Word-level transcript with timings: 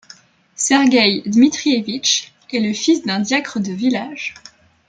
Sergueï 0.55 1.21
Dmitrievitch 1.27 2.33
est 2.51 2.59
le 2.59 2.73
fils 2.73 3.03
d'un 3.03 3.19
diacre 3.19 3.59
de 3.59 3.71
village. 3.71 4.33